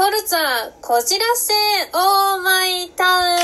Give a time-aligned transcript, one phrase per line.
[0.00, 0.38] フォルツァ、
[0.80, 1.52] こじらせ、
[1.92, 3.36] オーマイタウン。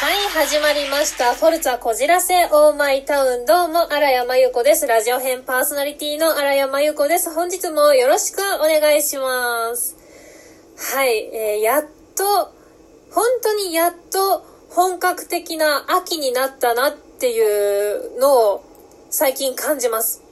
[0.00, 1.34] はい、始まりました。
[1.34, 3.44] フォルツァ、こじらせ、オーマイタウン。
[3.44, 4.86] どうも、荒山由子です。
[4.86, 7.30] ラジオ編パーソナリティの荒山由子です。
[7.34, 9.94] 本日もよろしくお願いします。
[10.94, 11.84] はい、えー、やっ
[12.16, 12.24] と、
[13.10, 18.64] 本当にやっと本格的な秋になったなっていうのを
[19.10, 20.22] 最近感じます。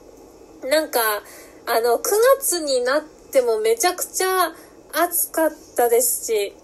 [0.65, 0.99] なんか、
[1.67, 2.01] あの、9
[2.41, 4.53] 月になってもめちゃくちゃ
[4.93, 6.55] 暑かったですし、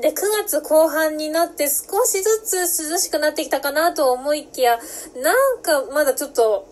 [0.00, 4.78] で、9月後半になって少しずつ涼しくなってきたかなと思いきや、
[5.22, 6.68] なんかまだちょっと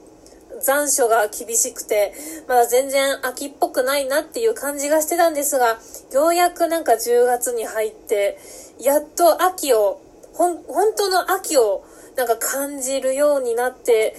[0.60, 2.12] 残暑が厳しくて、
[2.48, 5.78] まだ全然秋っぽくないなっていう感じがしてたんですが、
[6.12, 8.38] ようやくなんか10月に入って、
[8.80, 10.00] やっと秋を、
[10.34, 11.84] ほん、本当の秋を
[12.16, 14.14] なんか感じるようになって、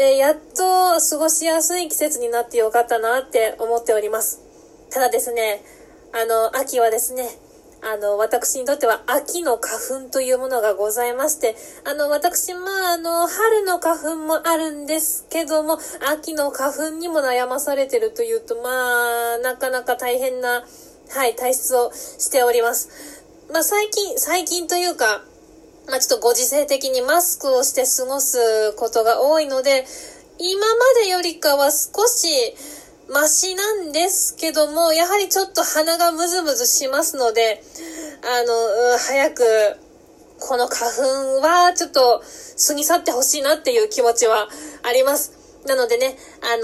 [0.00, 4.40] えー、やっと過ごしやすい季節になってよかったなって思っております。
[4.90, 5.60] ただですね、
[6.12, 7.28] あの、秋はですね、
[7.82, 15.80] あの、私にとっては秋の花粉というものがございまして、あの、私、まあ、あの、春の花粉もあるんですけども、
[16.12, 20.64] 秋の花粉にも悩まされてるというと、まあ、なかなか大変な、
[21.10, 23.24] はい、体質をしております。
[23.52, 25.24] まあ、最近、最近というか、
[25.88, 29.84] まあ、ちょっとご時世的にマスクをして過ごすことが多いので、
[30.38, 32.28] 今までよりかは少し
[33.08, 37.62] マシなんですけども、やはりちょっと鼻がムズムズしますので、
[38.22, 39.42] あの、早く、
[40.40, 42.22] この花粉はちょっと
[42.68, 44.48] 過ぎ去ってほしいなっていう気持ちは
[44.82, 45.32] あります。
[45.66, 46.56] なのでね、あ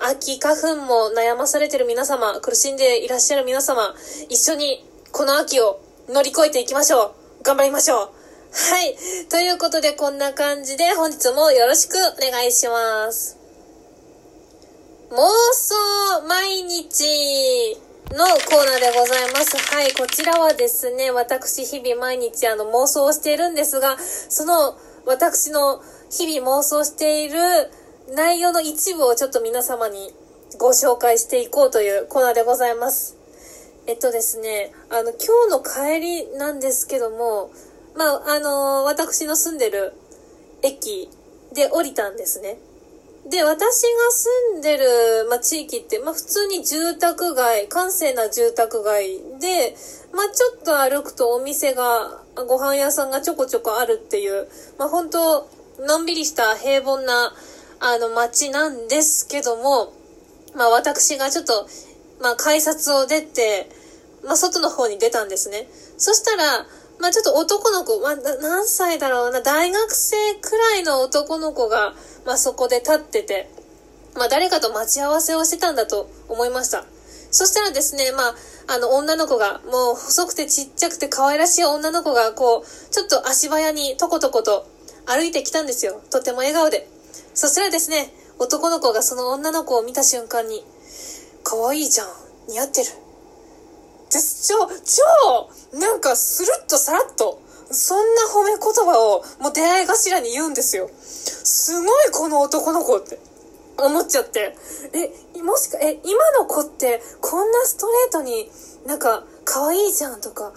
[0.00, 3.94] のー、秋花粉も悩まされてる皆様、苦しんでいらっしゃる皆様、
[4.28, 7.44] 一緒にこの秋を乗り越えていきましょう。
[7.44, 8.21] 頑張りましょう。
[8.54, 8.94] はい。
[9.30, 13.38] ということで、こんな感じで本日もよろしくお願いします。
[15.10, 15.16] 妄
[15.54, 17.78] 想毎日
[18.10, 19.56] のコーナーでございます。
[19.74, 19.92] はい。
[19.94, 25.80] こちらはですね、私日々毎日あの妄想をしているんですが、その私の
[26.10, 27.38] 日々妄想している
[28.14, 30.12] 内容の一部をちょっと皆様に
[30.58, 33.16] ご紹介していこうというコーナーでございます。
[33.86, 37.50] えっとですね、あの、今日の帰りなんですけども、
[37.94, 39.92] まあ、あのー、私の住んでる
[40.62, 41.10] 駅
[41.54, 42.58] で降りたんですね。
[43.28, 44.84] で、私が住んでる、
[45.30, 49.76] まあ、地域って、まあ、普通に住宅街、閑静な住宅街で、
[50.12, 54.48] まあ、ちょっと歩くとお店が、ご飯屋さんがちょこちょこあるっていう、
[54.78, 55.48] まあ、本当
[55.78, 57.32] のんびりした平凡な、
[57.80, 59.92] あの、街なんですけども、
[60.56, 61.66] まあ、私がちょっと、
[62.20, 63.68] まあ、改札を出て、
[64.24, 65.68] まあ、外の方に出たんですね。
[65.96, 66.66] そしたら、
[66.98, 71.94] まあちょっと男の子、まあ何歳だろうな、大学生くらいの男の子が、
[72.24, 73.50] まあそこで立ってて、
[74.14, 76.84] まあ誰かと待ち合わせをしてたんだと思いました。
[77.32, 78.34] そしたらですね、まあ、
[78.68, 84.68] あの女の子が、もう細くてちっちゃくて可愛らしい女の子が、こう、ちょっと足早にとことこと
[85.06, 86.02] 歩いてきたんですよ。
[86.10, 86.86] とても笑顔で。
[87.32, 90.62] そしたらですね、男の子がその女の子を見た瞬間に、
[91.42, 92.08] 可愛いじゃん。
[92.48, 92.90] 似合ってる。
[94.12, 94.20] で。
[94.20, 94.68] 超、
[95.72, 97.40] 超、なんかスルッとさらっと、
[97.70, 100.90] そんな褒め言葉をもう出会い頭に言うんですよ。
[100.94, 103.18] すごいこの男の子って
[103.78, 104.54] 思っちゃって。
[104.92, 108.50] え、もしか、え、今の子ってこんなストレートに
[108.86, 110.52] なんか可愛いじゃんとか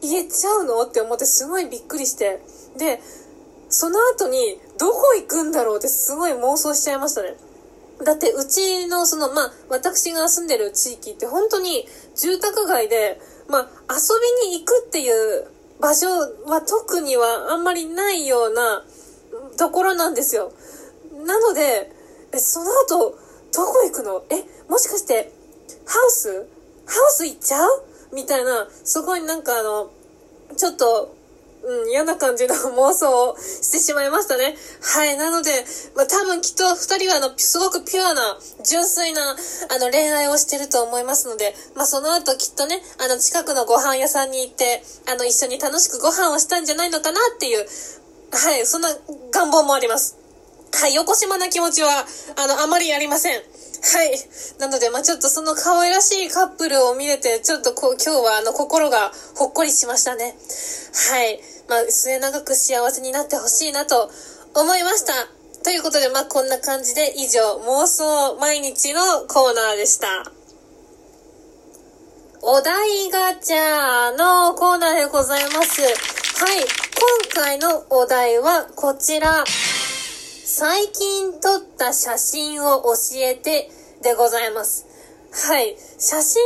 [0.00, 2.40] 言えちゃうのって思ってすごいびっくりして。
[2.76, 3.00] で、
[3.68, 7.36] その後にどこ行くんだろうってすごい妄想しちゃいましたね。
[8.02, 13.68] だってうちのその、まあ、私が住んでる地域って本当に住宅街で、まあ、遊
[14.48, 15.46] びに行くっていう
[15.80, 16.06] 場所
[16.46, 18.84] は特にはあんまりないような
[19.56, 20.52] ところなんですよ。
[21.24, 21.92] なので、
[22.32, 23.18] え、その後、
[23.52, 24.24] どこ行くの？
[24.30, 25.32] え、もしかして、
[25.86, 26.46] ハウス？
[26.86, 27.84] ハウス行っちゃう？
[28.12, 29.90] みたいな、そこになんかあの、
[30.56, 31.14] ちょっと、
[31.66, 34.54] うん、嫌な感じの妄想をしてしまいましたね。
[34.82, 35.16] はい。
[35.16, 35.50] なので、
[35.96, 47.66] まあ、多分きっと二人はあの、すごくピュアな、純粋な、あの、恋愛をしてると思いますので、まあ、その後きっとね、あの、近くのご飯屋さんに行って、あの、一緒に楽しくご飯をしたんじゃないのかなっていう、
[48.30, 48.88] はい、そんな
[49.32, 50.18] 願望もあります。
[50.74, 52.04] はい、横島な気持ちは、
[52.36, 53.36] あの、あまりありません。
[53.36, 54.18] はい。
[54.58, 60.34] なので、まあ、ちょっとその可愛らしいカップルを見れて、ちょっとこう、今日はあの、心がほっこりしましたね。
[61.10, 61.40] はい。
[61.68, 64.10] まあ、末永く幸せになってほしいなと
[64.54, 65.12] 思いました。
[65.64, 70.30] ということで、まあ、こんな感じで以上、妄想毎日のコーナーでした。
[72.42, 75.80] お題ガチャのコーナーでございます。
[75.80, 76.60] はい。
[77.34, 79.44] 今回のお題はこちら。
[79.46, 83.70] 最近撮った写真を教えて
[84.02, 84.86] でございます。
[85.48, 85.74] はい。
[85.98, 86.42] 写真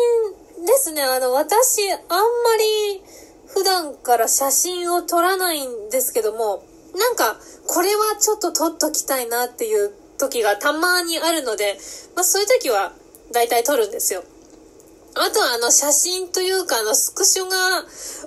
[0.64, 1.02] ですね。
[1.02, 3.02] あの、私、あんまり
[3.58, 6.62] 普段から写真を撮らないんですけども、
[6.96, 11.76] なんか、これはちょっと撮っときたいなっていう時がたまにあるので、
[12.14, 12.92] まあそういう時は
[13.32, 14.22] 大体撮るんですよ。
[15.16, 17.56] あとはあの写真というかあのスクショが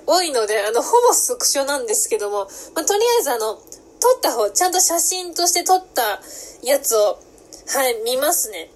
[0.06, 3.62] 多いので、あのほぼスクショなんですけども、まあとりあえずあの、撮
[4.18, 6.20] った方、ちゃんと写真として撮った
[6.62, 7.18] やつを、
[7.68, 8.70] はい、見ますね。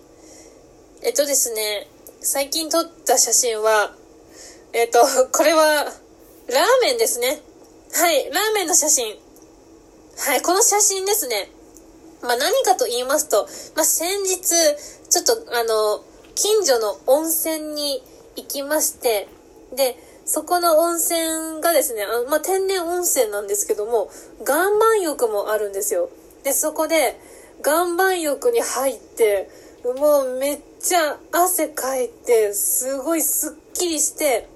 [1.03, 1.87] えっとですね、
[2.23, 3.93] 最近撮った写真は、
[4.73, 5.01] えっと、
[5.33, 5.93] これは、
[6.49, 7.41] ラーメンですね。
[7.93, 9.17] はい、ラーメンの写真。
[10.19, 11.51] はい、この写真ですね。
[12.23, 14.39] まあ、何かと言いますと、まあ、先日、
[15.11, 16.05] ちょっと、あの、
[16.37, 18.01] 近所の温泉に
[18.37, 19.27] 行きまして、
[19.75, 24.09] で、そこの温泉がですね、あまあ、天然温泉なんですけども、
[24.47, 26.11] 岩盤浴もあるんですよ。
[26.45, 27.19] で、そこで、
[27.65, 29.51] 岩盤浴に入って、
[29.83, 34.49] もうめっちゃ汗かいて、すごいスッキリして、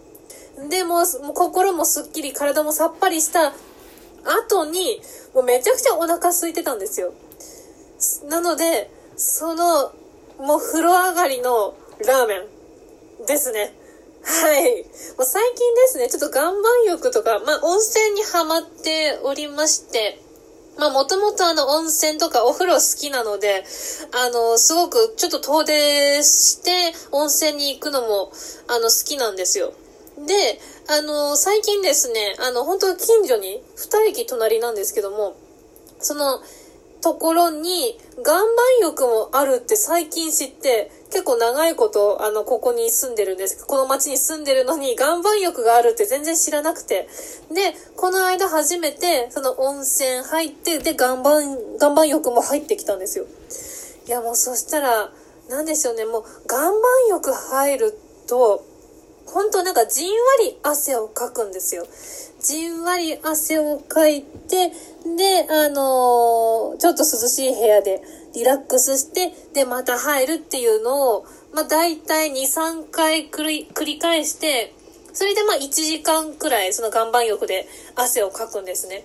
[0.68, 3.52] でも、もう心もスッキリ、体もさっぱりした
[4.24, 5.00] 後に、
[5.34, 7.12] もうめちゃくちゃお腹空いてたんですよ。
[8.28, 9.92] なので、その、
[10.38, 11.74] もう風呂上がりの
[12.06, 12.38] ラーメ
[13.22, 13.74] ンですね。
[14.22, 14.82] はい。
[14.82, 20.20] もう最近ですね、ちょっと岩盤浴とか、まあ温泉にハマっておりまして、
[20.78, 23.64] まあもともとあの温泉とかお風呂好きなので、
[24.12, 28.32] あの、すごくちょっと遠出して温泉に行くのも、
[28.68, 29.72] あの好きなんですよ。
[30.26, 35.34] で、あの、最近ですね、あの、本当近所に、二駅隣なんですけども、
[35.98, 36.40] その、
[37.00, 38.46] ところに、岩盤
[38.82, 43.66] 浴もあるって最近知って、結構長いこと、あの、ここに住んでるんです。
[43.66, 47.08] この町に住んでるのに、岩盤浴があるって全然知らなくて。
[47.50, 53.24] で、この間初めて、その温泉入って、で、岩盤、岩盤浴も入ってきたんですよ。
[54.06, 55.10] いや、もうそしたら、
[55.48, 56.72] なんでしょうね、もう、岩盤
[57.08, 58.64] 浴入ると、
[59.32, 61.86] 本当なんかじんわり汗をかくんですよ。
[62.40, 64.70] じんわり汗をかいて、
[65.16, 68.02] で、あのー、ちょっと涼しい部屋で
[68.34, 74.74] リラックスして、で、また入るっていうのを、まあ、大体2、3回繰り繰り返して、
[75.12, 77.66] それでま1時間くらいその岩盤浴で
[77.96, 79.04] 汗をかくんですね。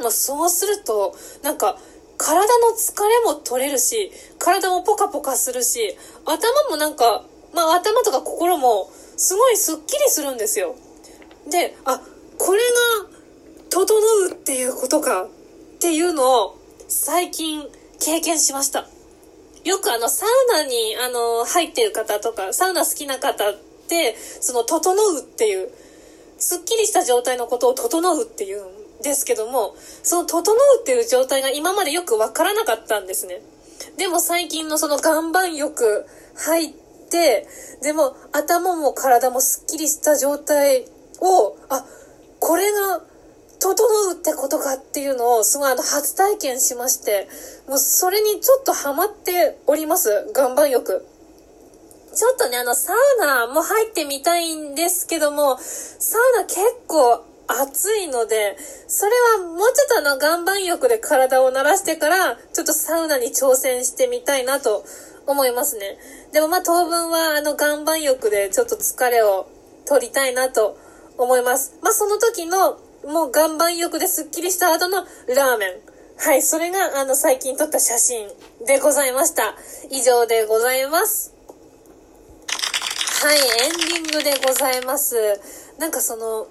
[0.00, 1.78] もうそうすると、なんか、
[2.18, 7.24] 体の疲れも取れるし、体もポカポカするし、頭もなんか、
[7.54, 10.74] まあ頭とか心もすごいスッキリするんですよ。
[11.50, 12.00] で、あ、
[12.38, 13.16] これが、
[13.68, 13.84] 整
[14.28, 15.28] うっていうことかっ
[15.80, 16.58] ていうのを
[16.88, 17.68] 最近
[18.00, 18.86] 経験しました。
[19.64, 23.54] よくあの、サウナに、あの、入ってる方とか、サウナ好きな方っ
[23.88, 25.70] て、その、整うっていう、
[26.38, 33.42] すっきりした状態のことを整うっていうんですけども、その、整うっていう状態が今までよくわからなかったんですね。
[33.98, 40.86] でも最近のその岩盤浴入って、でも頭も体もすっきりした状態
[41.20, 41.84] を、あ、
[42.40, 43.00] これが
[43.58, 43.74] 整
[44.10, 47.28] うってことかっていうのをすごいあの初体験しまして、
[47.68, 50.30] もうそれにちょっとハマっております。
[50.34, 51.06] 岩盤浴。
[52.14, 58.56] ちょっとね、あの、サウナも入ってみたいんですけども、サウナ結構暑いので、
[58.88, 64.84] それはもうちょっとあの、岩盤浴で体を慣らしてから、ちょっとサウナに挑戦してみたいなと
[65.26, 65.98] 思いますね。
[66.32, 69.48] でもまあ当分はあの、岩盤浴でちょっと疲れを
[69.86, 70.78] 取りたいなと
[71.18, 71.78] 思います。
[71.82, 75.04] まあその時のもう岩盤浴でスッキリした後の
[75.34, 75.96] ラーメン。
[76.18, 78.28] はい、それがあの最近撮った写真
[78.66, 79.54] でございました。
[79.90, 81.34] 以上でございます。
[83.22, 85.16] はい、エンディングでございます。
[85.78, 86.48] なんかその、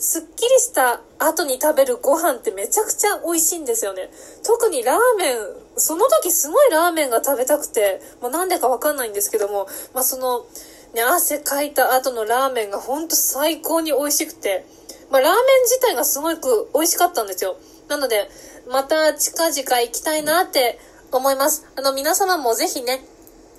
[0.00, 4.10] すっきりした後に食べるご飯ってめちゃくちゃ美味しいんですよね。
[4.42, 5.36] 特にラーメン、
[5.76, 10.46] その時すごいラーメンが食べたくて、もうなんでかわかんないんですけども、まあその、
[10.94, 14.64] ね、汗かいた後のラーメンがほんと最高に美味しくて、
[15.10, 17.56] まあ、ラーメン自体がすごく美味しかったんですよ。
[17.88, 18.30] なので、
[18.70, 20.78] また近々行きたいなって
[21.12, 21.66] 思います。
[21.76, 23.04] あの、皆様もぜひね、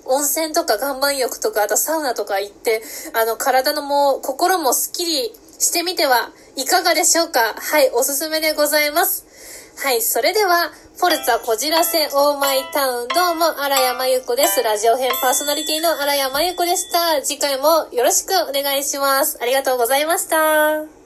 [0.06, 2.82] 温泉とか岩盤浴とか、あとサウナとか行って、
[3.14, 5.32] あの、体のも、心もスッキリ
[5.62, 7.54] してみてはいかがでしょうか？
[7.56, 9.24] はい、おすすめでございます。
[9.82, 14.60] はい、それでは、フォルツァこじらせオーマイタウンどうも、荒山由子です。
[14.62, 17.22] ラジオ編パーソナリティの荒山由子でした。
[17.22, 19.38] 次回もよろしくお願いします。
[19.40, 21.01] ありがとうございました。